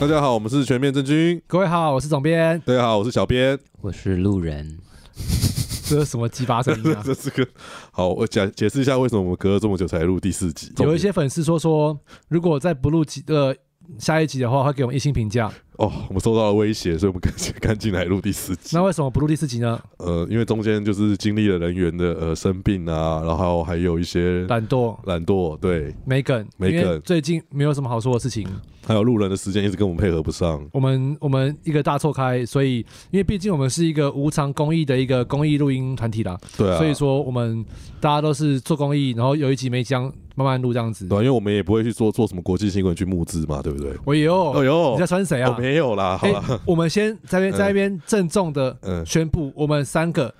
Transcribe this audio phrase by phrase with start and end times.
[0.00, 1.42] 大家好，我们是全面正军。
[1.48, 2.62] 各位好，我是总编。
[2.64, 3.58] 大家好，我是小编。
[3.80, 4.78] 我是路人。
[5.88, 7.02] 这是什么鸡巴声音啊？
[7.04, 7.44] 这是个
[7.90, 10.72] 好，我解解释一下为什么我们隔了这么久才录第四集。
[10.78, 11.98] 有一些粉丝说说，
[12.28, 13.52] 如果再不录几呃
[13.98, 15.52] 下一集的话，会给我们一星评价。
[15.78, 18.76] 哦，我们受到了威胁，所以我们赶紧赶紧来录第四集。
[18.76, 19.80] 那为什么不录第四集呢？
[19.98, 28.44] 呃，因为中间就是经历了人员的呃生病啊，然后还有一些懒惰，懒惰，对，没梗，没梗最近没有什么好说的事情。
[28.84, 30.66] 还有路人的时间一直跟我们配合不上。
[30.72, 32.78] 我们我们一个大错开，所以
[33.10, 37.64] 因为毕竟我们是一个无偿公益的一个公益录音团体啦，对啊，所以说我们
[38.00, 41.06] 大家都是做公益，然后有一集没讲，慢慢录这样子。
[41.06, 43.92] 对啊，因为我们也不会去做做什么国际新闻去募资嘛，对不对？
[44.06, 45.52] 我有，哦哟，你在穿谁啊？
[45.54, 50.34] 我没有啦，好哎了，我们先在那边在那边郑重的嗯宣布，我们三个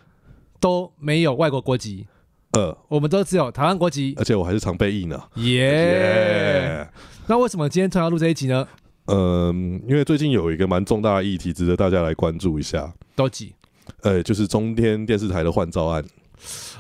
[0.61, 2.07] 都没有外国国籍，
[2.53, 4.15] 呃，我们都只有台湾国籍。
[4.19, 5.21] 而且我还是常备役呢。
[5.37, 6.89] 耶、耶
[7.27, 8.67] 那为什么今天突然要录这一集呢？
[9.07, 12.93] 嗯，因为最近有一个蛮重大的议题，值得大家来关注一下。
[13.15, 13.55] 都几
[14.03, 16.05] 呃，就是中天电视台的换照案。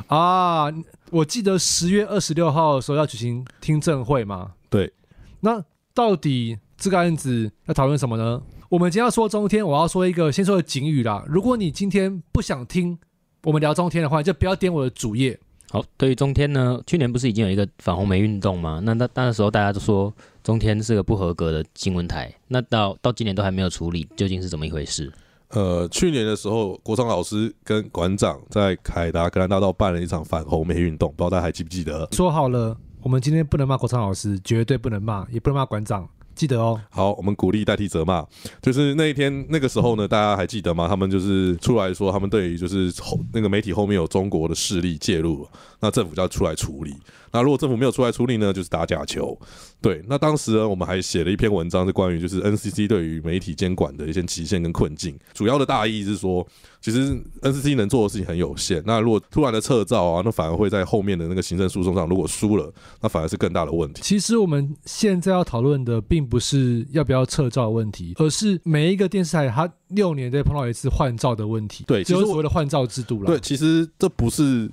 [0.06, 0.66] 啊？
[1.10, 4.52] 我记得十月二十六号的时候要举行听证会嘛。
[4.68, 4.92] 对。
[5.40, 8.40] 那到底这个案子要讨论什么呢？
[8.68, 11.24] 我们今天要说中天，我要说一个先说的警语啦。
[11.26, 12.96] 如果你今天不想听
[13.42, 15.36] 我们聊中天的话，就不要点我的主页。
[15.70, 18.80] 好，对于中天呢，去年不是已经有一个反红梅运动吗？
[18.84, 25.12] 那那那时候大家都说中天是个不合格的新闻台，那到到今年都还没有处理，究竟是怎么一回事？
[25.48, 32.06] 呃，去年的时候，国昌老师跟馆长在凯达格兰大道办了一场反红梅运动，不知道大家还记不记得？
[32.12, 36.80] 说好了，我们今天不能骂国昌老师，绝对不能骂，也不能骂馆长，记得哦。
[36.88, 38.24] 好，我们鼓励代替责骂。
[38.62, 40.86] 就是那一天那个时候呢，大家还记得吗？
[40.86, 45.46] 他们就是出来说，他们对于就是后那个媒体后面有中国的势力介入，
[45.80, 46.94] 那政府就要出来处理。
[47.32, 49.38] 那如果政府没有出来处理呢，就是打假球。
[49.80, 55.16] 对，那当时呢，我们还写了一篇文章，是关于就是 NCC 对于媒体监管的一些期限跟困境。
[55.32, 56.44] 主要的大意是说，
[56.80, 58.82] 其实 NCC 能做的事情很有限。
[58.84, 64.02] 那如果突然的撤照啊，那反而会在后面的那个行政诉讼上，如果输了，那反而是更大的问题。
[64.02, 71.84] 其实我们现在要讨论的，并不是要不要撤照的问题，而是每一个电视台它六年都会碰到一次换照的问题。
[71.86, 73.26] 对其实我只有所谓的换照制度了。
[73.26, 74.68] 对，，其实这不是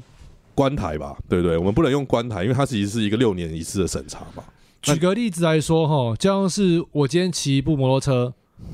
[0.56, 1.16] 关台吧？
[1.30, 1.58] 对不对？
[1.58, 4.44] 我们不能用关台，因为它其实是一个六年一次的审查嘛。
[4.82, 8.34] 举个例子来说，哈，就像是我今天骑一部摩托车，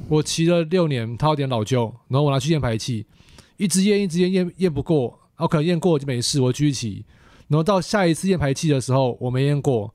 [0.09, 3.05] 我骑了六年，它有点老旧，然后我拿去验排气，
[3.57, 7.05] 一直验一直验验验不过，然后可能验过就没事，我继续骑，
[7.47, 9.93] 然后到下一次验排气的时候我没验过，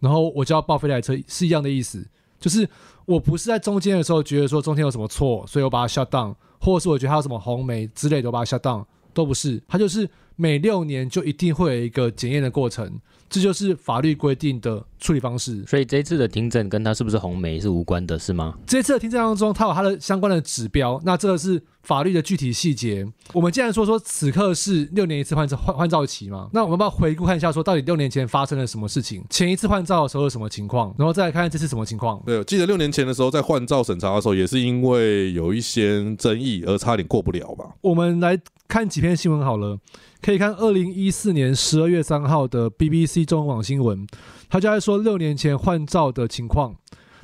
[0.00, 2.06] 然后我就要报废台车，是一样的意思，
[2.38, 2.68] 就是
[3.04, 15.64] 我不是在中间的时候觉得说中间有什么错，所以我把它 shut down，或者是我觉得它有什么红梅之类的，我把它 shut down，都不是，它就是每六年就一定会有一个检验的过程，这就是法律规定的处理方式。
[15.66, 18.54] 所以这一次的听证跟他是不是红梅是无关的，是吗？
[18.66, 23.06] 这次的听证当中，它有它的相关的指标，那这个是法律的具体细节。
[23.32, 29.24] 我们既然说说此刻是六年一次换照换换照期嘛，那我们要不要回顾看一下，说到底六年前发生了什么事情？
[29.30, 32.22] 前一次换照的时候有什么情况，然后再来看看这次什么情况？
[32.24, 37.64] 对，我记得六年前的时候，在换照审查的时候，也是因为有一些争议而差点过不了吧？
[37.82, 39.78] 我们来看几篇新闻好了，
[40.20, 44.06] 可以看二零一四年十二月三号的 BBC 中文网新闻，
[44.48, 46.76] 他就在说六年前换照的情况。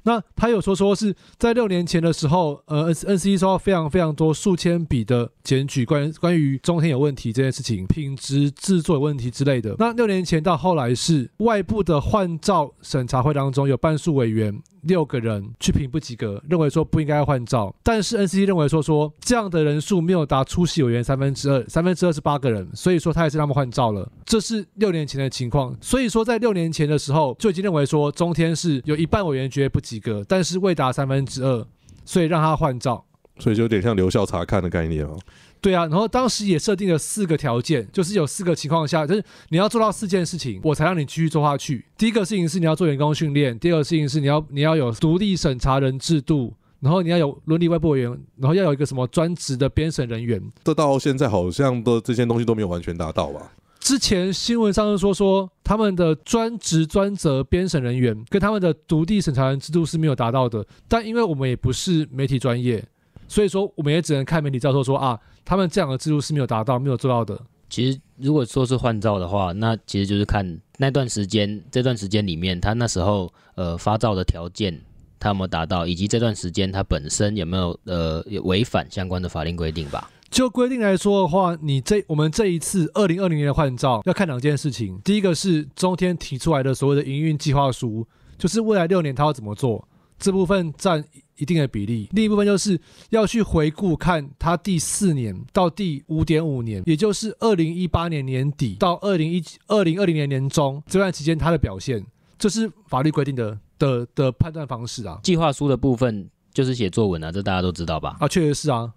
[0.04, 9.76] 那他有说说是在六年前的时候，呃，N N C 收到非常非常多数千笔的检举，关于关于中天有问题这件事情，品质制作有问题之类的。
[9.78, 25.76] 那六年前到后来是外部的换照审查会当中有半数委员六个人去评不及格，认为说不应该换照，但是 NCC 认为说说这样的人数没有达出席委员三分之二，三分之二是八个人，所以说他也是让他们换照了，这是六年前的情况。
[25.80, 31.66] 所以说在六年前的时候就已经认为说中天是有一半委员觉得不及格，但是未达三分之二，
[32.04, 33.04] 所以让他换照。
[33.38, 35.18] 所以就有点像留校查看的概念哦。
[35.62, 41.84] 对啊，然后当时也设定了四个条件，就是有四个情况下，就是你要做到四件事情，我才让你继续做下去。
[41.96, 50.42] 第一个事情是你要做员工训练，第二个事情是你要你要有独立审查人制度，然后你要有伦理外部委员，然后要有一个什么专职的编审人员。
[50.64, 53.52] 这到现在好像都这些东西都没有完全达到吧？
[53.78, 62.84] 之前新闻上是说说他们的专职专责编审人员跟他们的独立审查人制度是没有达到的，但因为我们也不是媒体专业，
[63.32, 67.40] 所以说我们也只能看媒体照说说啊，他们这样的制度是没有达到、没有做到的。
[67.70, 74.78] 其实如果说是换照的话，那其实就是看那段时间，这段时间里面他那时候呃发照的条件
[75.18, 80.10] 他有没有达到，以及这段时间他本身有没有呃违反相关的法令规定吧。
[80.30, 88.06] 就规定来说的话，你这我们这一次二零二零年的换照要看两件事情，第一个是中天提出来的所谓的营运计划书，
[88.36, 89.88] 就是未来六年他要怎么做，
[90.18, 91.02] 这部分占
[91.42, 92.80] 一定的比例，另一部分就是
[93.10, 102.06] 要去回顾看他第四年到第五点五年，也就是二零一八年年底到二零一二零二零年年中这段期间他的表现，
[102.38, 105.18] 这是法律规定的的的判断方式啊。
[105.24, 108.16] 计划书的部分就是写作文啊，这大家都知道吧？
[108.20, 108.92] 啊，确实是啊。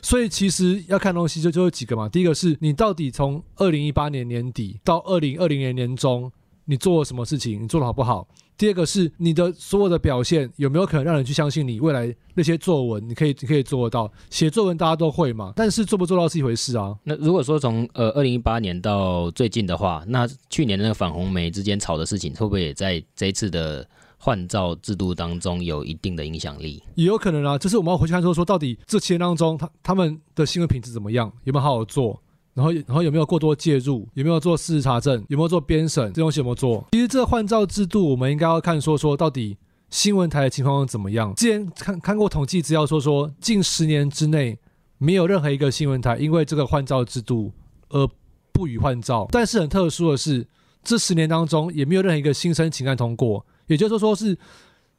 [0.00, 2.08] 所以其实要看东西就就有几个嘛。
[2.08, 6.32] 第一个是你到底从二零一八年年底到二零二零年年中，
[6.64, 8.26] 你做了什么事情，你做的好不好？
[8.60, 14.12] 第二个是你的所有的表现有没有可能让人去相信你未来那些作文，你可以你可以做得到。
[14.28, 16.94] 写作文大家都会嘛，但是做不做到是一回事啊。
[17.02, 26.82] 那如果说从呃二零一八年到最近的话，那去年的那个反红梅之间吵的事情，会不会也在这一次的换照制度当中有一定的影响力？
[26.96, 32.20] 也有可能啊，就是我们要回去看说说到底这期间当中，他他们的新闻品质怎么样，有没有好好做。
[32.54, 34.08] 然后，然后有没有过多介入？
[34.14, 35.24] 有没有做事实查证？
[35.28, 36.12] 有没有做编审？
[36.12, 36.84] 这东西有没有做？
[36.92, 39.56] 其实这个换照制度，我们应该要看说说到底
[39.88, 41.34] 新闻台的情况怎么样。
[41.34, 44.58] 之前看看过统计资料说说，近十年之内
[44.98, 47.52] 没有任何一个新闻台因为这个换照制度
[47.88, 48.08] 而
[48.52, 49.28] 不予换照。
[49.30, 50.46] 但是很特殊的是，
[50.82, 54.36] 这十年当中也没有任何一个新生请案通过，也就是说是。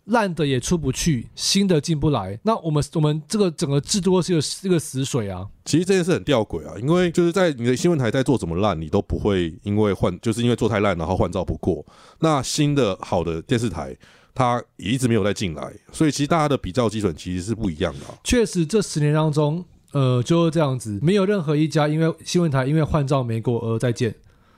[0.05, 5.47] 烂的也出不去，新的进不来，那我们我们这个整个制度是一个一个死水啊。
[5.63, 11.85] 其实这件事很吊诡啊，因为就是在你的新闻台在做怎么烂，你都不会因为换，就是因为做太烂然后换照不过。
[12.19, 13.95] 那新的好的电视台，
[14.33, 17.99] 它也一直没有再进来，所以其实大家的比较基准其实是不一样的。
[18.23, 19.63] 确实，这十年当中，
[19.93, 24.15] 呃，就是这样子，没有任何一家因为新闻台因为换照没过而再见，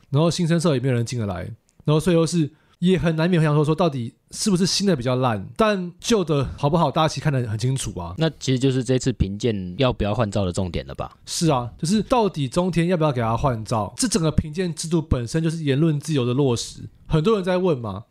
[0.09, 1.41] 然后新生社也没有人进得来，
[1.83, 2.49] 然后所以又是。
[2.83, 8.13] 也很难免想说说到底是不是新的比较烂，但旧的好不好，大家其实看得很清楚啊。
[8.17, 11.15] 那其实就是这次评鉴要不要换照的重点了吧？
[11.25, 13.93] 是啊，就是到底中天要不要给他换照？
[13.95, 16.81] 这整个评鉴制度本身就是言论自由的落实。
[17.07, 18.03] 很多人在问嘛，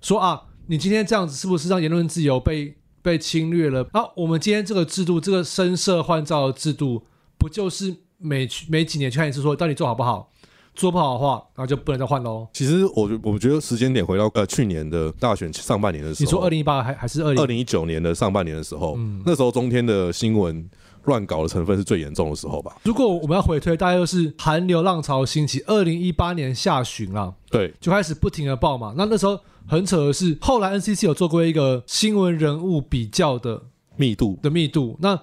[0.00, 3.88] 说啊，你今天这样子是不是让言论自由被被侵略了？
[3.90, 7.04] 啊，我们今天这个制度，这个深色换照的制度，
[7.36, 10.31] 不就是每每几年去看一次，说到底做好不好？
[10.74, 12.46] 做不好的话，然后就不能再换喽。
[12.52, 20.68] 其实我我们觉得时间点回到呃去年的大选上半年的时候，你说二零一八还还是二二零一九年的上半年的时候，嗯那时候中天的新闻
[21.04, 22.76] 乱搞的成分是最严重的时候吧？
[22.84, 28.94] 如果我们要回推，大概就是韩流浪潮兴起，二零一八年下旬啦，对，就开始不停的爆嘛。
[28.96, 33.62] 那那时候很扯的是，后来 NCC 有做过一个新闻人物比较的
[33.96, 35.20] 密度的密度，那。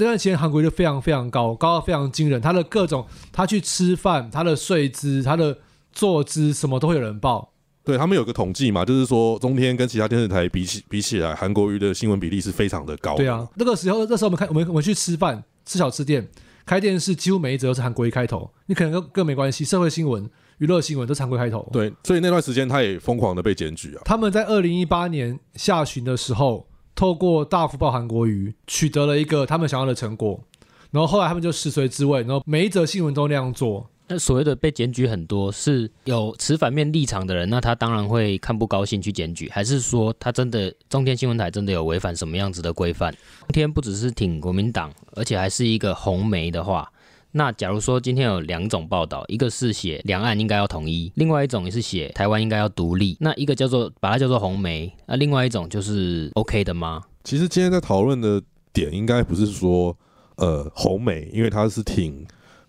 [0.00, 2.40] 那段时间韩国就非常非常高，高到非常惊人。
[2.40, 5.58] 他的各种，他去吃饭，他的睡姿，他的
[5.92, 7.52] 坐姿，什么都会有人报。
[7.82, 13.16] 对他们有个统计嘛，就是说中天跟其他电视台比起比起来，韩国瑜的新闻比例是非常的高。
[13.16, 16.28] 对啊，那个时候那时候我们看我们我们去吃饭，吃小吃店，
[16.64, 18.48] 开电视几乎每一则都是韩国瑜开头。
[18.66, 21.68] 你可能跟更没关系，社会新闻、娱乐新闻都是韩国开头。
[21.72, 24.02] 对，所以那段时间他也疯狂的被检举啊。
[24.04, 26.67] 他们在二零一八年下旬的时候。
[26.98, 30.42] 透过大福报韩国瑜取得了一个他们想要的成果，
[30.90, 33.88] 然后后来他们就食髓知味，然后每一则新闻都那样做。
[34.08, 43.12] 那所谓的被检举很多是有持反面立场的人，那他当然会看不高兴去检举，还是说他真的中天新闻台真的有违反什么样子的规范？
[43.12, 46.90] 中天不只是挺国民党，而且还是一个红媒的话。
[47.38, 57.00] 那假如说今天有两种报道，一个是写两岸应该要统一，另外一种也是写台湾应该要独立，那一个叫做把它叫做红梅，那另外一种就是 OK 的吗？
[57.22, 58.42] 其实今天在讨论的
[58.72, 59.96] 点应该不是说
[60.34, 62.26] 呃红梅，因为它是挺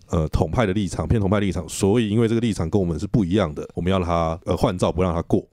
[0.08, 5.44] 呃统派的立场，偏统派立场，所以因为这个立场跟我们是不一样的，我们要让它呃换照不让它过。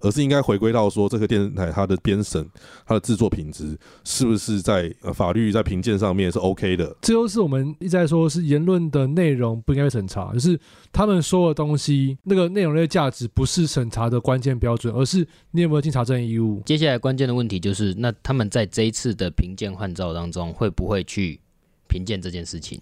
[0.00, 2.46] 而是应该回归到说，这个电视台它的编审、
[2.86, 6.96] 它的制作品质是不是在呃法律在评鉴上面是 OK 的？
[7.02, 10.58] 这就是我们一直在说，是言论的内容不应该被审查，就是
[10.92, 16.62] 他们说的东西那个内容类价值不是审查的关键标准，而是你有没有尽查证义务。
[16.64, 21.40] 接下来关键的问题就是，那他们在这一次的评鉴换照当中，会不会去
[21.88, 22.80] 评鉴这件事情？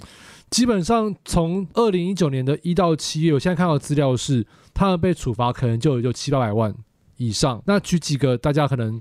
[0.51, 6.75] 基本上从二零一九年的一到七月，我现在看到资料是，他们被处罚可能就有七八百万。
[7.19, 8.99] 以上，那举几个大家可能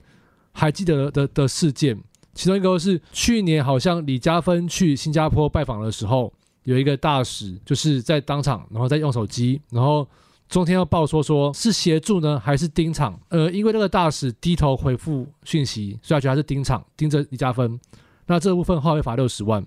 [0.51, 1.97] 还记得的的事件，
[2.33, 6.33] 其中一个是去年好像李嘉芬去新加坡拜访的时候，
[6.63, 10.05] 有一个大使就是在当场，然后在用手机，然后
[10.49, 17.79] 中天要报说说是协助呢还是盯场，呃，因为那个大使低头回复讯息，所以他觉得他是盯场盯着李嘉芬，
[18.25, 19.65] 那这部分话会罚六十万。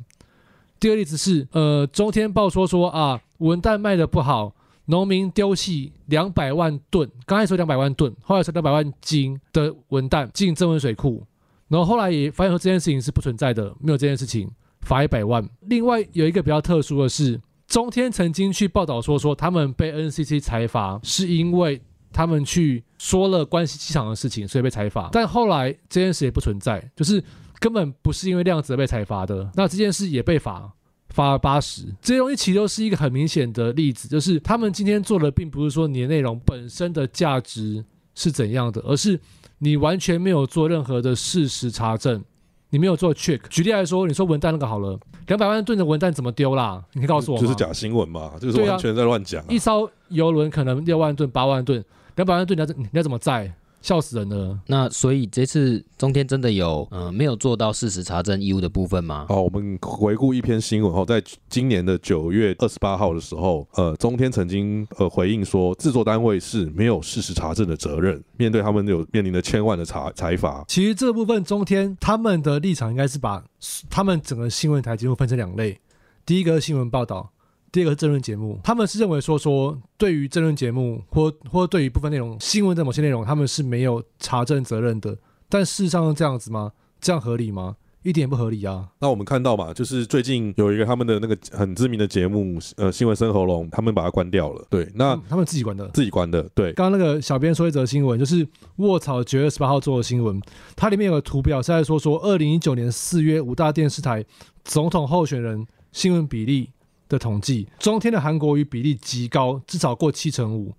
[0.78, 4.52] 第二个例子是，呃，中天报说说啊文旦卖的不好。
[4.86, 11.24] 农民丢弃两百万吨，刚才说两百万吨，后来说两百万斤的文旦进增温水库，
[11.68, 15.48] 然后后来也发现说这件事情是不存在的，没有这件事情，罚一百万。
[15.60, 21.80] 另外有一个比较特殊的是，中天曾经去报道说说他们被 NCC 裁罚，是因为
[22.12, 25.08] 他们去说了关系机场的事情，所以被裁罚。
[25.12, 27.22] 但后来这件事也不存在，就是
[27.60, 29.48] 根本不是因为量子被裁罚的。
[29.54, 30.72] 那这件事也被罚。
[31.10, 39.18] 罚了八十，这些东西其实都是一个很明显的例子，就是他们今天做的并不是说你的内容本身的价值是怎样的，而是
[39.58, 42.22] 你完全没有做任何的事实查证，
[42.70, 43.40] 你没有做 check。
[43.48, 46.82] 举例来说，你说文旦那个好了，两百万吨的文旦怎么丢啦？
[46.92, 47.42] 你可以告诉我吗？
[47.42, 51.84] 就是假新闻嘛，就是完全在乱讲啊、一艘游轮可能六万吨、八万吨，
[52.16, 53.52] 两百万吨你要怎你要怎么载？
[53.80, 54.58] 笑死人了。
[54.66, 59.26] 那所以这次中天真的有呃没有做到事实查证义务的部分吗？
[59.28, 70.64] 好，我们回顾一篇新闻后，在今年的九月二十八号的时候，呃，中天曾经呃回应说，制作单位是没有事实查证的责任，面对他们有面临的千万的查财罚。
[70.68, 73.42] 其实这部分中天他们的立场应该是把
[73.88, 75.78] 他们整个新闻台节目分成两类，
[76.26, 77.30] 第一个是新闻报道，
[77.72, 78.58] 第二个是政论节目。
[78.64, 85.16] 他们是认为说说对于政论节目或或对于部分内容新闻的某些内容，他们是没有查证责任的。
[85.48, 86.72] 但事实上是这样子吗？
[87.00, 87.76] 这样合理吗？
[88.02, 88.88] 一点也不合理啊！
[88.98, 94.66] 那我们看到嘛，就是最近有一个他们的那个很知名的节目，呃，新闻生喉咙，他们把它关掉了。
[94.70, 95.86] 对，那他们他们自己关的。
[95.88, 100.40] 自己关的，对，刚刚那个小编说一则新闻，就是卧槽九月十八号做的新闻，
[100.74, 104.24] 它里面有个图表是在说说二零一九年四月五大电视台
[104.64, 106.70] 总统候选人新闻比例
[107.10, 110.72] 的统计，中天的韩国语比例极高，至少过七成五，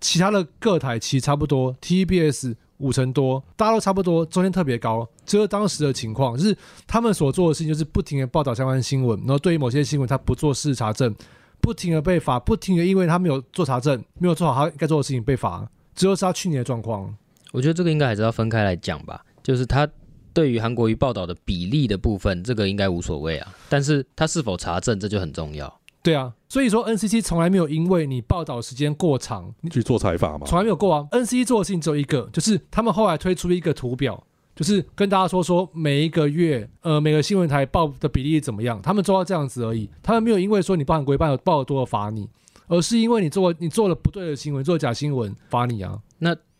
[0.00, 6.54] 其他的各台其实差不多，TBS 五成多，大家都差不多，中天特别高，这是当时的情况，就是
[6.86, 11.14] 他们所做的事情就是不停的报道相关新闻，然后对于某些新闻他不做事实查证，
[11.60, 17.16] 不停的被罚，不停的因为他没有做查证，没有做好他该做的事情被罚，这就是他去年的状况。
[17.52, 19.88] 我觉得这个应该还是要分开来讲吧，就是他
[20.36, 25.80] 对于韩国瑜报道的比例的部分，这个应该无所谓啊，但是他是否查证这就很重要。
[26.02, 30.46] 对啊，所以说 NCC 从来没有因为你报道时间过长，你去做采访嘛。
[30.46, 31.08] 从来没有过啊。
[31.10, 34.22] NCC 做的事情只有一个，就是他们后来推出一个图表，
[34.54, 39.88] 就是跟大家说说每一个月，呃，每个新闻台报的比例怎么样，他们做到这样子而已。
[40.02, 42.28] 他们没有因为说你报很规报报的多而罚你，
[42.68, 45.98] 而是因为你做你做了不对的新闻，做假新闻罚你啊。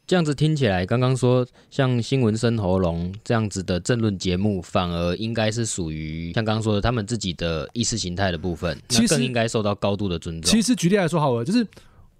[0.06, 10.48] 这样子听起来，刚刚说像新闻生喉咙这样子的政论节目，反而应该是属于像刚刚说的他们自己的意识形态的部分，其实那更应该受到高度的尊重。
[10.48, 11.66] 其实举例来说好了，就是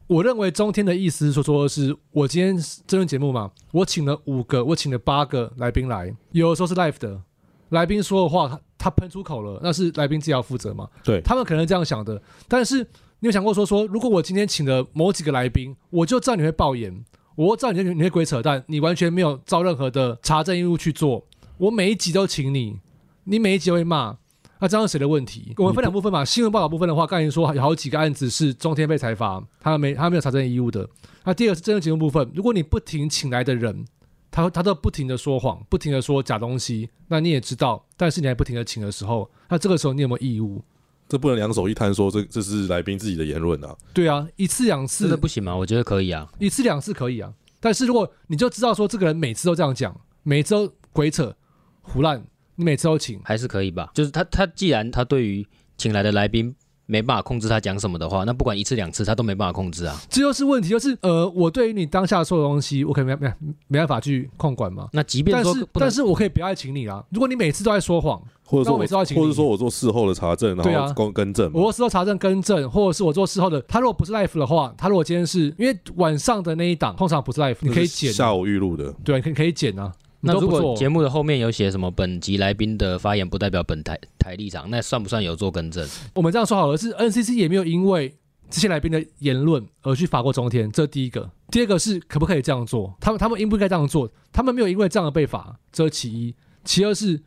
[0.08, 2.56] 我认为中天的意思是说，说的是我今天
[2.88, 7.20] 政论节目嘛，我请了五个，我请了八个来宾来，有的时候是 live 的，
[7.68, 12.20] 来宾说的话他他喷出口了，那是来宾自己要负责嘛，对他们可能这样想的。
[12.48, 12.78] 但是
[13.20, 17.04] 你有想过说说，如果我今天请了某几个来宾，我就知道你会爆言，
[17.36, 21.24] 我知道你会你会鬼扯淡，你完全没有照任何的查证义务去做，
[21.58, 22.78] 我每一集都请你，
[23.24, 24.16] 你每一集会骂。
[24.58, 25.52] 那这样是谁的问题？
[25.58, 26.24] 我们分两部分嘛。
[26.24, 30.88] 新闻报道部分的话，刚才说有好几个案子是中天被裁罚，他没他没有查证义务的。
[31.24, 33.84] 那第二个是真人节目部分，如果你不停请来的人，
[34.30, 40.64] 他他都不停的说谎，不停的说假东西，那你也知道，但是你还不停的请的时候，那这个时候你有没有义务？
[41.08, 43.76] 这不能两手一摊说这这是来宾自己的言论啊。
[43.92, 45.54] 对啊，一次两真次的不行吗？
[45.54, 46.28] 我觉得可以啊。
[46.38, 51.34] 一次两次可以啊，但是如果你就知道说这个人每次都这样讲，每次都鬼扯
[51.82, 52.25] 胡乱，
[52.56, 53.90] 你每次都请，还是可以吧。
[53.94, 55.46] 就是他他既然他对于
[55.76, 56.54] 请来的来宾
[56.86, 60.00] 没办法控制他讲什么的话，那不管一次两次他都没办法控制啊。
[60.08, 63.34] 这就是问题，就是呃，我对于你当下说的东西，我可能没没
[63.66, 64.88] 没办法去控管嘛。
[64.92, 67.04] 那即便但是说但是我可以不要再请你啦。
[67.10, 71.60] 如果你每次都在说谎，或者说那我每次都要请你或者说我做事后的查证，对啊然后更更正嘛。
[71.60, 79.92] 我事后查证更正，或者是我做事后的，他如果不是 live 的话，他如果今天是因为晚上的那一档通常不是 live，你可以剪啊，下午预录的，对，可以可以剪啊。
[80.26, 85.87] 你那如果节目的后面有写什么本集来宾的发言不代表本台台立场，那算不算有做更正？
[86.14, 88.12] 我们这样说好了，是 NCC 也没有因为
[88.50, 91.30] 这些来宾的言论而去罚过中天，这是第一个。
[91.50, 92.92] 第二个是可不可以这样做？
[93.00, 94.11] 他们他们应不应该这样做？
[94.33, 96.35] 他们没有因为这样而被罚，这是其一。
[96.64, 97.23] 其二是，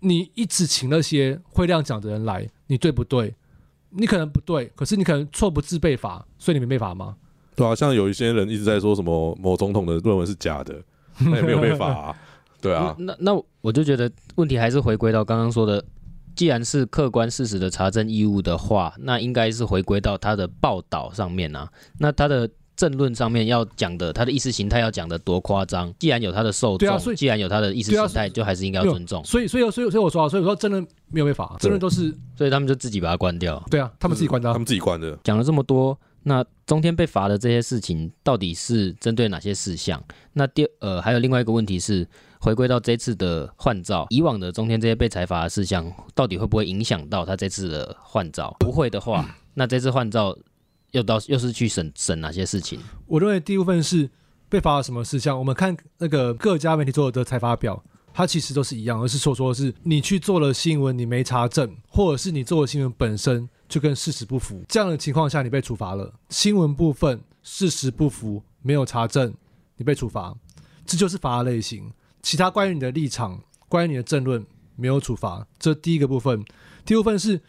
[0.00, 3.34] 你一直请那些会这样讲的人来，你对不对？
[3.90, 7.16] 你可能不对，可是你可能错不自被罚，所以你没被罚吗？
[7.56, 10.80] 对啊，像有一些人一直在说什么某总统的论文是假的，
[11.18, 12.16] 那也没有被罚啊。
[12.60, 15.84] 对啊，那那我就觉得问题还是回归到刚刚说的，
[16.34, 21.68] 既然是客观事实的查证义务的话，那应该是回归到他的报道上面啊。
[21.98, 25.92] 那他的政论上面要讲的，他的意识形态要讲的多夸张？
[25.98, 29.24] 既然有他的受众，对啊所以既然有他的意识形态，就还是应该要尊重。
[29.24, 33.60] 所以所以所以所以我说啊，所以我说真的没有被罚，真的都是所以他们就自己把它关掉。
[33.68, 34.52] 对啊，他们自己关的啊。
[34.52, 35.18] 他们自己关的。
[35.24, 40.02] 讲了这么多，那中天被罚的这些事情，到底是针对哪些事项？
[40.32, 42.06] 那第呃，还有另外一个问题是，
[42.40, 48.54] 回归到这次的换照，以往的中天这些被裁罚的事项，到底会不会影响到他这次的换照？
[48.60, 50.36] 不会的话，那这次换照
[50.90, 52.78] 又到又是去审审哪些事情？
[53.06, 54.10] 我认为第一部分是
[54.48, 55.38] 被罚了什么事项。
[55.38, 57.82] 我们看那个各家媒体做的财发表，
[58.12, 66.12] 它其实都是一样，而是说说是你去做了新闻，你没查证，或者是你做的新闻本身就跟事实不符，这样的情况下你被处罚了。
[66.30, 69.34] 新闻部分事实不符，没有查证，
[69.76, 70.34] 你被处罚，
[70.86, 71.92] 这就是罚的类型。
[72.22, 74.44] 其他关于你的立场、关于你的政论
[74.76, 76.44] 没有处罚，这第一个部分。
[76.84, 77.40] 第二部分是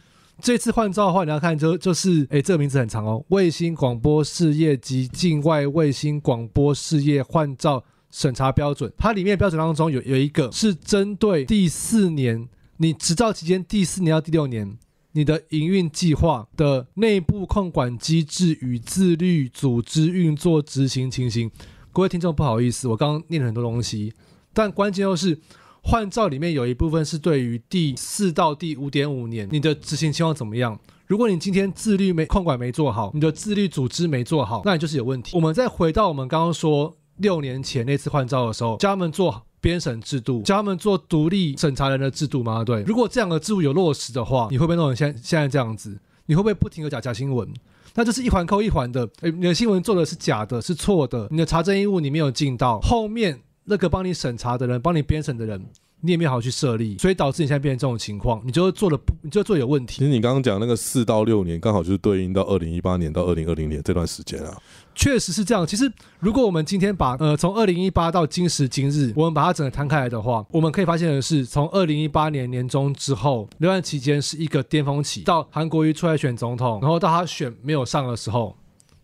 [0.42, 7.84] 这次换照的话，你要看就就是，诶，这个名字很长哦，卫星广播事业及境外卫星广播事业换照。
[8.12, 14.80] 审查标准，它里面标准当中有有一个是针对第四年，你执照期间第四年到第六年，
[15.14, 21.50] 你的营运计划的内部控管机制与自律组织运作执行情形。
[21.92, 24.14] 各位听众，不好意思，我刚刚念了很多东西，
[24.54, 25.40] 但关键又是
[25.82, 30.80] 换照里面有一部分是对于第四到第五点五年你的执行情况怎么样。
[31.08, 35.36] 如果你今天自律没控管没做好，你的自律组织没做好，那你就是有问题。
[35.36, 36.96] 我们再回到我们刚刚说。
[37.20, 42.64] 六年前那次换照的时候，叫他们做编审制度，教他们做独立审查人的制度吗？
[42.64, 45.98] 对，如果这两个制度有落实的话，你会不会弄成现现在这样子？
[46.26, 47.48] 你会不会不停的假假新闻？
[47.96, 55.66] 那就是一环扣一环的，诶，你的新闻做的是假的，是错的，你的查证义务你没有尽到，后面那个帮你审查的人，帮你编审的人。
[56.02, 59.98] 你也没有好好去设立，所以导致你现在变成这种情况，你就做的不，你就做有问题。
[60.00, 64.58] 其实你刚刚讲那个四到六年，刚好就是对应到二零一八年到二零二零年这段时间啊。
[64.96, 65.66] 确实是这样。
[65.66, 78.56] 其实如果我们今天把呃从二零一八到今时今日，我们把它整个摊开来的话，我们可以发现的是，从二零一八年年中之后，那段期间是一个巅峰期，到韩国瑜出来选总统，然后到他选没有上的时候，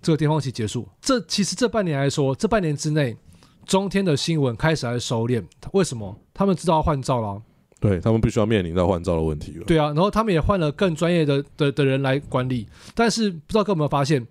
[0.01, 0.87] 这个巅峰期结束。
[1.01, 3.17] 这其实这半年来说，这半年之内。
[3.65, 5.43] 中天的新闻开始来收敛，
[5.73, 6.17] 为什么？
[6.33, 7.41] 他们知道要换照了，
[7.79, 9.65] 对他们必须要面临到换照的问题了。
[9.65, 14.25] 对啊，然后他们也换了更专业的的的人来管理，但是不知道各位有没有发现，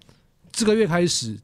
[0.52, 1.38] 这个月开始，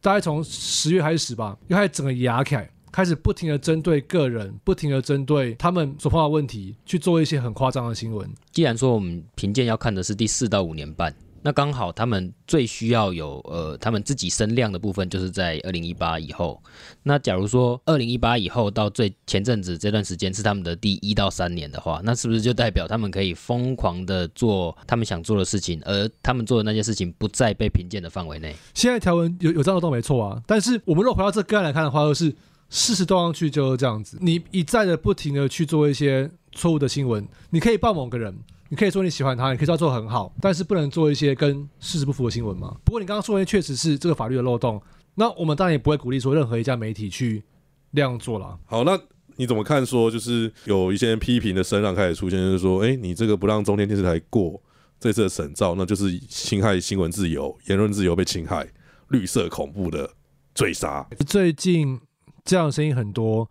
[0.00, 8.28] 大概从十月开始吧，又开始整个牙凯，开始不停的针对个人，不停的针对他们所碰到的问题去做一些很夸张的新闻。
[8.52, 11.14] 既然说我们评鉴要看的是第四到五年半。
[11.42, 16.62] 那刚好，他们最需要有呃，他们自己声量的部分，就是在二零一八以后。
[17.02, 28.54] 那假如说二零一八以后到最前阵子这段时间是他们的第一到三年的话，那是不是就代表他们可以疯狂的做他们想做的事情，而他们做的那些事情不在被评鉴的范围内？
[28.74, 32.34] 现在条文有有这样的都没错啊，但是我们如果回到这个案来看的话，就是
[32.68, 38.36] 事实端上去就是这样子，你一再的不停的去做一些错误的新闻，你可以报某个人。
[38.70, 42.76] 你可以说你喜欢他，你可以说做很好，但是不能做一些跟事实不符的新闻嘛。
[42.84, 44.80] 不过你刚刚说的确实是这个法律的漏洞，
[45.16, 47.42] 那我们当然也不会鼓励说任何一家媒体去
[47.90, 48.56] 那样做了。
[48.66, 48.96] 好，那
[49.34, 49.84] 你怎么看？
[49.84, 54.62] 说就是有一些批评的声浪开始出现，就是说，哎，你这个不让中天电视台过
[55.00, 58.68] 这次的审照，那就是侵害新闻自由、言论自由被侵害，
[59.08, 60.08] 绿色恐怖的
[60.54, 61.04] 追杀。
[61.26, 62.00] 最近
[62.44, 63.50] 这样的声音很多。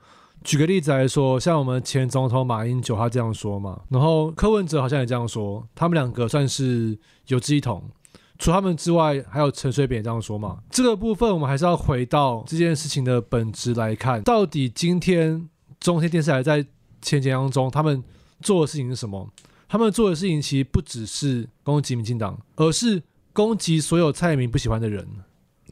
[0.49, 7.83] 举个例子来说，像我们前总统马英九他这样说嘛，然后柯文哲好像也这样说，他们两个算是有志一同。
[8.39, 10.57] 除他们之外，还有陈水扁这样说嘛。
[10.71, 15.47] 这个部分我们还是要回到这件事情的本质来看，到底今天
[15.79, 16.65] 中天电视台在
[16.99, 18.03] 前节当中他们
[18.41, 19.31] 做的事情是什么？
[19.67, 25.07] 他们做的事情其实不只是攻击民进党，而是攻击所有蔡明不喜欢的人。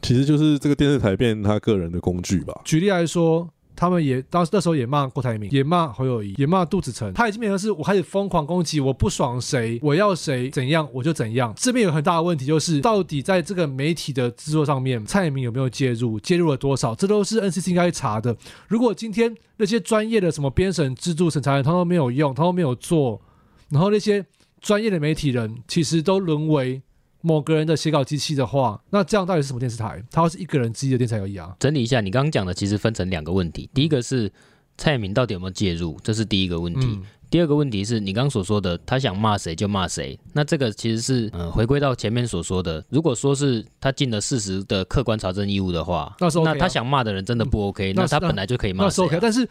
[0.04, 2.62] 其实就是这个电视台变他个人的工具吧。
[2.64, 3.50] 举例来说。
[3.78, 7.14] 他们也当时那时候也骂郭台铭，也骂侯友谊，也骂杜子成。
[7.14, 11.54] 他已经变成是我开始疯狂攻击，我不爽谁，我要谁怎样我就怎样。
[11.56, 16.96] 这边有很大的问题，就是到底在这个媒体的制作上面，蔡明有没有介入，介入了多少？
[16.96, 18.36] 这都是 NCC 应该查的。
[18.68, 23.22] 如果今天那些专业的什么编审制度审查人，他都没有用，他都没有做，
[23.70, 24.26] 然后那些
[24.60, 26.82] 专业的媒体人其实都沦为。
[27.22, 30.04] 某个人的写稿机器的话，那这样到底是什么电视台？
[30.12, 31.56] 它是一个人自己的电视台而已啊。
[31.60, 34.32] 整理一下，你刚刚讲的其实分成两个问题，第一个是
[34.78, 37.00] 蔡明到底有没有介入，这是第一个问题。
[37.30, 40.18] 第二个问题是你刚刚所说的，他想骂谁就骂谁。
[40.32, 48.86] 那这个其实是嗯，回归到前面所说的，如果说是他尽了事实的客观查证义务的话，那那他想骂的人真的不 OK，那他本来就可以骂。
[48.86, 49.46] 那是 OK，但是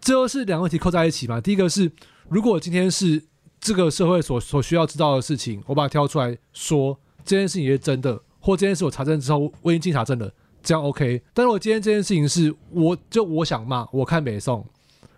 [0.00, 1.40] 最后是两个问题扣在一起嘛。
[1.40, 1.92] 第一个是，
[2.28, 3.22] 如果今天是
[3.60, 6.98] 这个社会所所需要知道的事情，我把它挑出来说。
[7.24, 11.22] 这件事情也是真的，或这件事我查证之后我已经进查证了，这样 OK。
[11.32, 14.64] 但是我今天这件事情是我就我想骂，我看北宋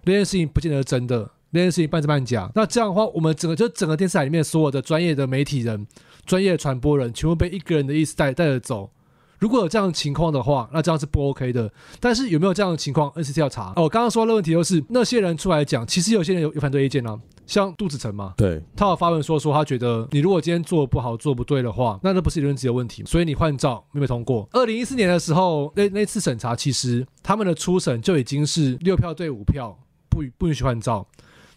[0.05, 2.51] 那件事情不见得是真的，那件事情半真半假。
[2.55, 5.87] 那这样的话，我们整个就整个电视台里面所有的专业的媒体人、
[6.27, 8.91] 专业的传播人，全部被一个人的意思带带着走。
[9.39, 11.73] 如果有这样的情况的话，那这样是不 OK 的。
[11.99, 13.73] 但是有没有这样的情况，NCT 要查。
[13.75, 17.21] 哦，我刚刚说的问题就是那些人出来讲，其实有些人有有反对意见呢。
[17.53, 24.49] 像杜子成嘛，对，他有发文说说他觉得你如果今天做不好做不对的话，那那不是理论自由问题，所以你换照没有通过。
[24.53, 31.07] 二零一四年的时候，那那次审查其实他们的初审就已经是六票对五票不不允许换照，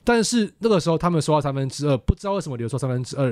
[0.04, 3.28] 但是那个时候他们收到三分之二，不知道为什么留收三分之二，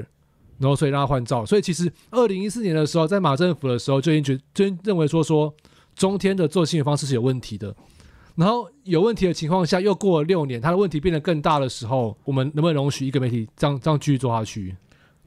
[0.57, 1.45] 然后所以让他换照。
[1.45, 5.53] 所以其实二零一四年的时候，在马政府的时候就已经觉就认为说说
[5.95, 7.75] 中天的做新闻方式是有问题的。
[8.35, 14.75] 然后有问题的情况下，又过了六年，他的问题变得更大的时候，我们能不能容许一个媒体这样这样继续做下去？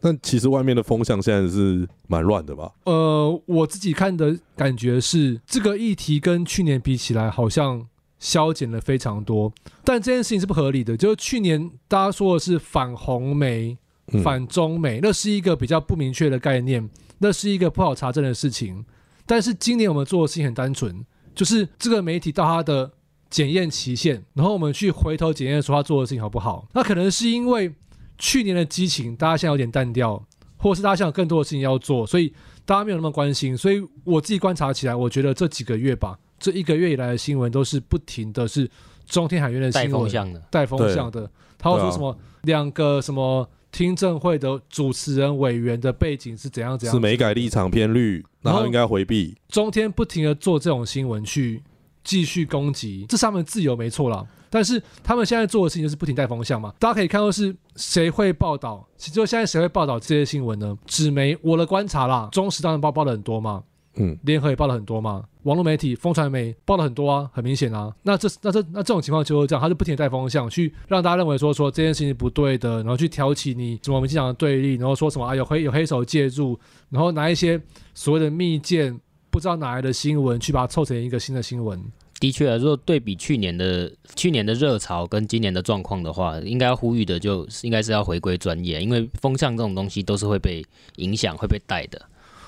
[0.01, 2.71] 但其实外面的风向现在是蛮乱的吧？
[2.85, 7.87] 呃，我自己看的感觉是，这个议题跟去年比起来，好像
[8.19, 9.53] 消减了非常多。
[9.83, 13.77] 但这件事情是不合理的，就是去年大家说的是反红媒、
[14.13, 16.89] 嗯反中媒，那是一个比较不明确的概念，
[17.19, 18.85] 那是一个不好查证的事情。
[19.25, 22.93] 但是今年我们做的事情很单纯，就是这个媒体到它的
[23.37, 26.67] 检验期限，然后我们去回头检验说他做的事情好不好。
[26.73, 27.71] 那可能是因为
[28.17, 32.33] 去年的激情，大家现在有点淡掉，或是大家现在有更多的事情要做，所以
[32.65, 33.55] 大家没有那么关心。
[33.55, 38.71] 所以我自己观察起来，我觉得这几个月吧，这一个月以来的新闻都是不停的是
[39.05, 41.31] 中天海院的新闻，带风向的，带风向的。
[41.59, 49.37] 他会说什么两个什么听证会的主持人委员的背景是怎样怎样，是美改立场偏绿，然后应该回避。
[49.51, 51.63] 中天不停的做这种新闻去
[52.07, 54.25] 继续攻击，这是他们自由没错啦。
[54.49, 60.79] 但是他们现在做的事情就是不停带风向嘛，大家可以看到是谁会报道，就现在谁会报道这些新闻呢？
[60.87, 63.65] 纸媒，我的观察啦，中时当然报报的很多嘛，
[63.97, 67.93] 嗯，联合也报了很多嘛，网络媒体、风传媒报了很多啊，很明显啊。
[68.03, 77.61] 那这那这那这种情况就是这样，他就不停的带风向，去让大家认为说说这件事情是不对的，然后去挑起你什么民进党的对立，然后说什么啊有黑有黑手介入，然后拿一些
[77.95, 78.99] 所谓的密件
[79.37, 81.79] 不知道哪来的新闻去把它凑成一个新的新闻。
[82.19, 92.01] 的确啊，如果对比去年的去年的热潮跟今年的状况的话，应该呼吁的就是应该是要回归专业，因为风向这种东西都是会被影响、会被带的。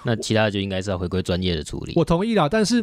[0.03, 1.93] 那其他的就应该是要回归专业的处理。
[1.95, 2.83] 我同意啦，但是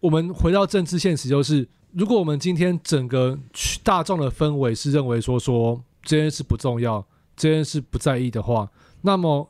[0.00, 3.38] 我们回到政治现实，就是如果我们今天整个
[3.84, 7.06] 大众的氛围是认为说说这件事不重要，
[7.36, 8.68] 这件事不在意的话，
[9.02, 9.48] 那么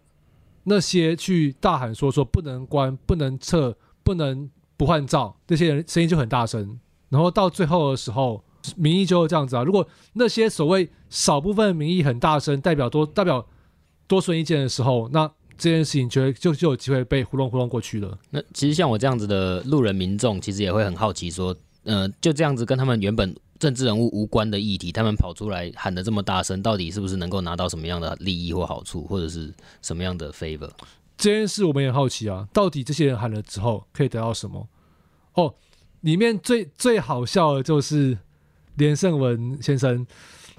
[0.65, 3.75] 那些去大喊说说不能关、不能撤、
[4.07, 8.45] 不能不换照，这些人声音就很大声，然后到最后的时候，
[8.77, 9.65] 民意就会这样子啊。
[9.65, 13.45] 如果那些所谓少部分民意很大声，代表多代表
[14.07, 18.17] 多数意见的时候，那这件事情就就就有机会被糊弄糊弄过去了。
[18.31, 30.71] 那其实像我这样子的路人民众，其实也会很好奇说，呃，就这样子跟他们原本政治人物无关的议题，他们跑出来喊的这么大声，到底是不是能够拿到什么样的利益或好处，或者是什么样的 favor？
[31.17, 34.69] 这件事我们也好奇啊，到底这些人喊了之后可以得到什么？
[35.35, 35.55] 哦，
[36.01, 38.17] 里面最最好笑的就是
[38.77, 40.07] 连胜文先生，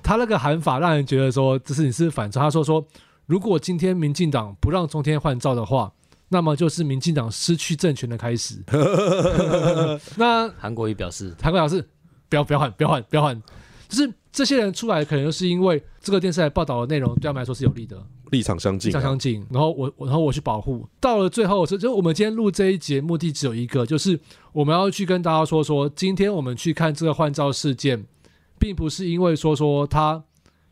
[0.02, 2.44] 他那个喊法让人觉得说，这是你是反串。
[2.44, 2.86] 他说说，
[3.26, 5.94] 如果今天民进党不让中天换照的话，
[6.30, 8.62] 那么就是民进党失去政权的开始。
[10.18, 11.88] 那韩国瑜表示，韩国表示，
[12.28, 13.42] 不要不要喊，不要喊，不要喊，
[13.88, 18.04] 就是这些人出来，可能就是因为这个电视台报道的内容对他们来说是有利的。
[18.32, 24.20] 立场相近、啊，相相近，然后我然后我去保护，到了最后，就就我们今天录这一节目的只有一个，就是
[24.54, 28.06] 我们要去跟大家说说，今天我们去看这个换照事件，
[28.60, 30.24] 并不是因为说说他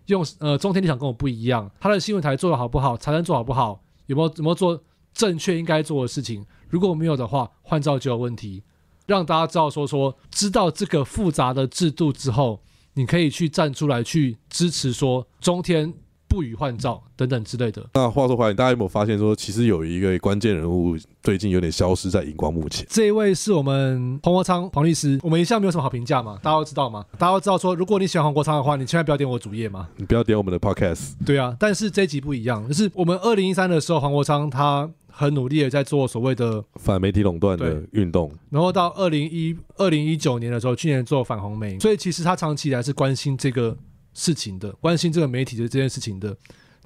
[0.07, 4.81] 用呃中天立场跟我不一样，他的新闻台做的好不好，财政做好不好，有没有有没有做
[5.13, 8.61] 正确应该做的事情，如果没有的话，换照就有问题，
[9.05, 12.61] 让大家知道说说知道这个复杂的制度之后，
[12.93, 15.93] 你可以去站出来去支持说中天
[16.35, 17.81] 不予换照等等之类的。
[17.93, 22.85] 那话说回来，大家有没有发现说，其实有一个关键人物最近有点消失在荧光幕前？
[22.89, 29.87] 这一位是我们黄国昌黄律师，我们一向没有什么好评价嘛，大家都知道嘛，大家都知道说，如果你喜欢黄国昌的话，你千万不要点我主页嘛。
[29.95, 38.29] 你不要点我们的 podcast，对啊，但是这一集不一样，就是我们二零一三的时候，黄国昌他很努力的在做所谓的，反媒体垄断的运动。
[38.49, 43.77] 然后到二零一二零一九年的时候，去年做反红媒，所以其实他长期以来是关心这个
[44.15, 46.35] 事情的，关心这个媒体的这件事情的。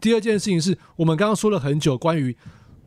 [0.02, 2.36] 第二件事情是我们刚刚说了很久关于。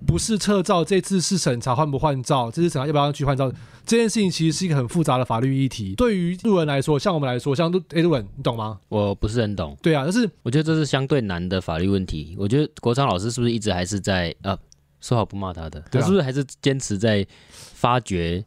[0.05, 3.49] 不是撤照，这次是审查换不换照，这次审查要不要去换照，
[3.87, 5.95] 这件事情其实是一个很复杂的法律议题。
[5.95, 8.81] 对于路人来说，像我们来说，像路诶路人，你懂吗？
[8.89, 9.79] 我不是很懂。
[9.81, 12.35] 对啊，但是我觉得这是相对难的法律问题。
[12.37, 14.59] 我觉得国昌老师是不是一直还是在呃，
[15.01, 18.45] 说好不骂他的，他是不是还是坚持在发掘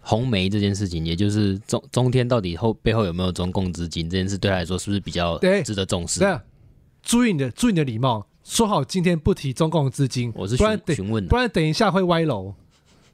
[0.00, 6.28] 红梅这件事情，也就是中中天到底后背后有没有中共资金这件事，对他来说是不是比较对值得重视对？
[6.28, 6.42] 啊，
[7.02, 12.54] 注意你的注意你的礼貌，说好今天不提中共资金，我是不然询询问的不，然等一下会歪楼。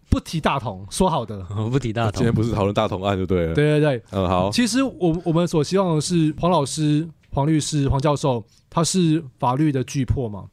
[0.09, 1.44] 不提大同，说好的。
[1.51, 2.33] 我不提大同今天。
[2.33, 3.55] 不是讨论大同案就对了。
[3.55, 10.44] 对对对，嗯，好，其实我我们所希望的是黄老师、黄律师、黄教授，他是法律的巨破嘛，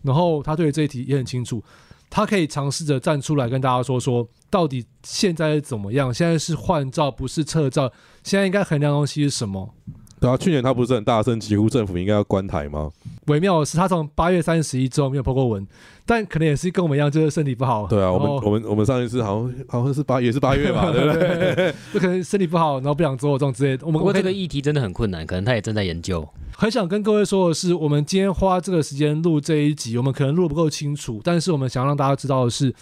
[0.00, 1.62] 然后他对这一题也很清楚，
[2.08, 6.14] 他可以尝试着站出来跟大家说说，到底现在是怎么样？
[6.14, 7.90] 现在是换照不是撤照，
[8.22, 9.74] 现在应该衡量东西是什么？
[10.20, 12.88] 对啊，去年他不是很大声疾呼政府应该要关台吗？
[13.26, 15.66] 微妙的是，他从八月三十一之后没有破过文，
[16.06, 17.88] 但可能也是跟我们一样，就是身体不好。
[17.88, 21.74] 对啊，我们我们我们上一次好像好像是八也是八月吧， 对不对？
[21.92, 23.84] 就可能身体不好，然后不想做这种之类的。
[23.84, 26.24] 我们不过这个议题真的很困难，可能他也正在研究。
[26.56, 32.72] 很想跟各位说的是，我们今天花这个时间录这一集，我们可能录的不够清楚，但是我们想让大家知道的是，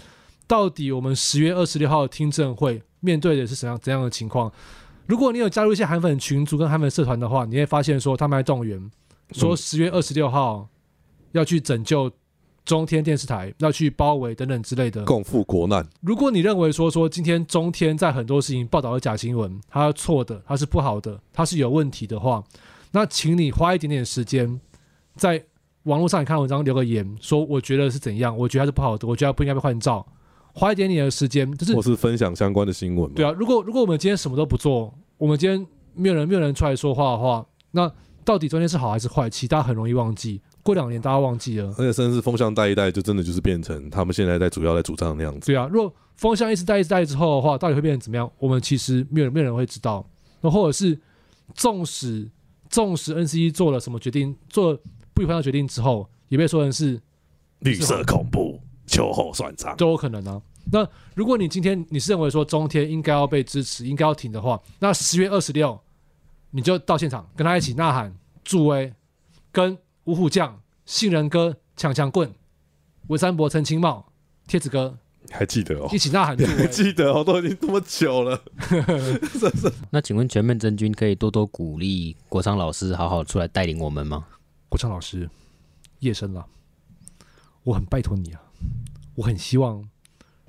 [0.47, 4.53] 到底我们十月二十六号听证会面对的是怎样怎样的情况。
[5.07, 8.91] 如果你有加入一些韩粉群组跟韩粉社团的话，你会发现说他们还动员，
[9.33, 10.69] 说十月二十六号
[11.33, 12.11] 要去拯救
[12.65, 15.05] 中天电视台，要去包围等等之类的。
[15.05, 22.43] 共赴国难，如果你认为说说今天中天在很多事情报道的假新闻，它是错的，它是不好的，它是有问题的话，
[22.93, 24.61] 那请你花一点点时间
[25.17, 25.43] 在
[25.83, 30.07] 网络上你看文章留个言，说我觉得是怎样，我觉得它是不好的，我觉得它不应该被换照，
[30.53, 33.13] 花一点点的时间，就是或是分享相关的新闻。
[33.15, 37.91] 对啊，如果如果我们今天什么都不做，我们今天没有人没有人出来说话的话，那
[38.25, 39.29] 到底中间是好还是坏？
[39.29, 41.69] 其实大家很容易忘记，过两年大家忘记了。
[41.79, 45.47] 而且甚至风向带一带，就真的就是变成他们现在在主要在主张的那样子。
[45.47, 48.31] 对啊，如果风向一直带一直带之后的话，到底会变成怎么样？
[48.39, 50.07] 我们其实没有没有人会知道。
[50.41, 51.01] 那或者是
[51.55, 52.31] 纵使
[52.69, 54.81] 纵使 NCE 做了什么决定，做了
[55.15, 57.01] 不愉快的决定之后，也被说成是
[57.61, 59.77] 绿色恐怖，秋后算账。
[59.77, 60.41] 都有可能啊。
[60.71, 65.79] 那如果你今天你是认为说中天应该要被支持，应该要停的话，那十月二十六
[66.51, 68.15] 你就到现场跟他一起呐喊
[68.45, 68.93] 助威，
[69.51, 72.33] 跟五虎将、杏仁哥、抢抢棍、
[73.09, 74.13] 文三伯、陈清茂、
[74.47, 74.97] 贴子哥
[75.31, 75.99] 还记得哦一？
[75.99, 76.69] 起呐喊 助威。
[76.69, 77.25] 记得哦？
[77.25, 78.41] 都已经这么久了。
[79.91, 84.27] 那请问全面真君可以多多鼓励国昌老师好好出来带领我们吗？
[84.69, 85.29] 国昌老师，
[85.99, 86.47] 夜深了，
[87.65, 88.41] 我很拜托你啊，
[89.15, 89.83] 我很希望，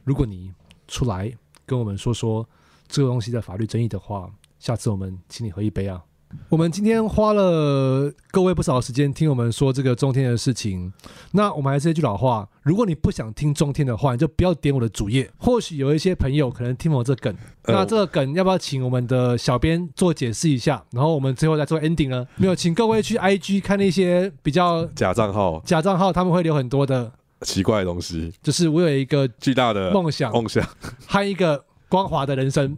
[0.04, 0.52] 如果你
[0.88, 1.32] 出来
[1.66, 2.48] 跟我们说说
[2.88, 6.02] 这个东西的法律争议的话，下次我们请你喝一杯啊。
[6.50, 10.92] 我们今天花了各位不少时间听我们说这个中天的事情，
[11.32, 15.30] 那我们还是那句老话，如果你不想听中天的话，你就不要点我的主页。
[15.38, 17.32] 或许有一些朋友可能听我这梗，
[17.64, 20.84] 呃那这个梗要不要请我们的小编做解释一下？
[20.90, 22.26] 然后我们最后再做 ending 呢？
[22.38, 27.12] 没有，请各位去 IG 看那些比较假账号，假账号，他们会留很多的。
[27.44, 30.68] 奇怪的东西，就是我有一个巨大的梦想梦想。
[31.06, 32.78] 和一个光滑的人生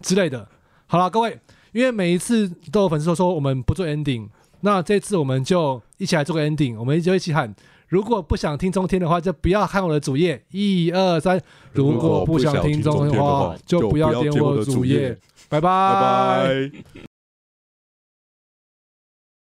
[0.00, 0.48] 之类的。
[0.86, 1.38] 好了，各位，
[1.72, 4.28] 因为每一次都有粉丝都说我们不做 ending，
[4.60, 7.54] 那这次我们就一起来做个 ending，我们就一起喊。
[7.88, 10.44] 如果不想听中天的话，就不要看我的主页。
[10.50, 11.40] 一二三，
[11.72, 15.16] 如果不想听中天的话，就不要点我的主页。
[15.48, 17.15] 拜拜拜拜。